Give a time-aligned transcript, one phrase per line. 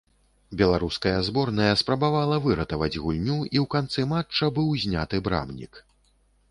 [0.61, 5.73] Беларуская зборная спрабавала выратаваць гульню і ў канцы матча быў зняты брамнік.